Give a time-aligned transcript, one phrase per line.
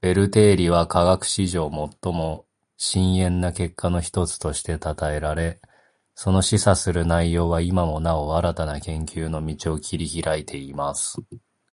[0.00, 1.70] ベル定理は科学史上
[2.02, 2.44] 最も
[2.76, 5.60] 深遠な結果の一つとして讃えられ，
[6.16, 11.18] その示唆する内容は今もなお新たな研究の道を切り拓いています．